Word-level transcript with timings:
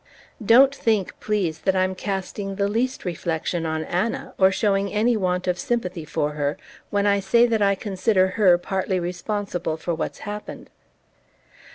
"Don't 0.43 0.73
think, 0.73 1.13
please, 1.19 1.59
that 1.59 1.75
I'm 1.75 1.93
casting 1.93 2.55
the 2.55 2.67
least 2.67 3.05
reflection 3.05 3.67
on 3.67 3.83
Anna, 3.83 4.33
or 4.39 4.51
showing 4.51 4.91
any 4.91 5.15
want 5.15 5.45
of 5.47 5.59
sympathy 5.59 6.05
for 6.05 6.31
her, 6.31 6.57
when 6.89 7.05
I 7.05 7.19
say 7.19 7.45
that 7.45 7.61
I 7.61 7.75
consider 7.75 8.29
her 8.29 8.57
partly 8.57 8.99
responsible 8.99 9.77
for 9.77 9.93
what's 9.93 10.17
happened. 10.25 10.71